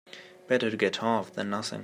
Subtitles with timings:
[0.47, 1.79] Better to get half than nothing.